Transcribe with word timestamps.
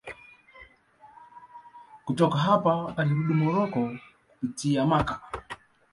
Kutoka 2.05 2.37
hapa 2.37 2.93
alirudi 2.97 3.33
Moroko 3.33 3.89
kupitia 4.39 4.85
Makka. 4.85 5.21